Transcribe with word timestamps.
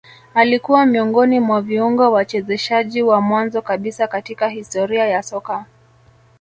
Alikua 0.33 0.85
miongoni 0.85 1.39
mwa 1.39 1.61
viungo 1.61 2.11
wachezeshaji 2.11 3.03
wa 3.03 3.21
mwanzo 3.21 3.61
kabisa 3.61 4.07
katika 4.07 4.49
historia 4.49 5.07
ya 5.07 5.23
soka 5.23 5.65